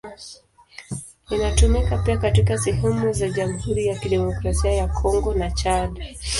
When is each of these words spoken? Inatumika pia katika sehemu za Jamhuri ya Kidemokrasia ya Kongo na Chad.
Inatumika 1.29 1.97
pia 1.97 2.17
katika 2.17 2.57
sehemu 2.57 3.13
za 3.13 3.29
Jamhuri 3.29 3.85
ya 3.85 3.99
Kidemokrasia 3.99 4.71
ya 4.73 4.87
Kongo 4.87 5.33
na 5.33 5.51
Chad. 5.51 6.03